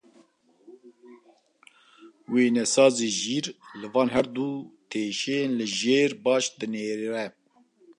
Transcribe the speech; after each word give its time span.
Wênesazê 2.31 3.09
jîr, 3.19 3.45
li 3.79 3.87
van 3.93 4.09
her 4.13 4.27
du 4.35 4.47
teşeyên 4.89 5.49
li 5.59 5.65
jêr 5.79 6.11
baş 6.23 6.45
binêre. 6.57 7.25